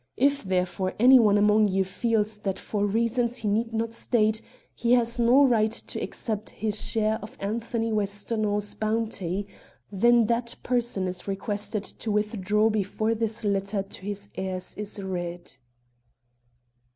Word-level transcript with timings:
If 0.17 0.41
therefore, 0.43 0.95
any 0.97 1.19
one 1.19 1.37
among 1.37 1.67
you 1.67 1.83
feels 1.83 2.39
that 2.39 2.57
for 2.57 2.87
reasons 2.87 3.37
he 3.37 3.47
need 3.47 3.71
not 3.71 3.93
state, 3.93 4.41
he 4.73 4.93
has 4.93 5.19
no 5.19 5.45
right 5.45 5.69
to 5.71 5.99
accept 6.01 6.49
his 6.49 6.83
share 6.83 7.19
of 7.21 7.37
Anthony 7.39 7.91
Westonhaugh's 7.93 8.73
bounty, 8.73 9.45
then 9.91 10.25
that 10.25 10.55
person 10.63 11.07
is 11.07 11.27
requested 11.27 11.83
to 11.83 12.09
withdraw 12.11 12.71
before 12.71 13.13
this 13.13 13.43
letter 13.43 13.83
to 13.83 14.01
his 14.01 14.27
heirs 14.35 14.73
is 14.75 14.99
read." 14.99 15.51